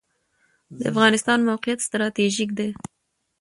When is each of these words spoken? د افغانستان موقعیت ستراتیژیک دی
د 0.77 0.79
افغانستان 0.91 1.39
موقعیت 1.49 1.79
ستراتیژیک 1.87 2.49
دی 2.59 2.69